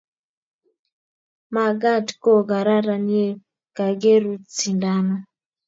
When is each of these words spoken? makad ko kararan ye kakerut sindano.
makad 1.53 2.05
ko 2.23 2.31
kararan 2.49 3.05
ye 3.15 3.27
kakerut 3.77 4.43
sindano. 4.57 5.15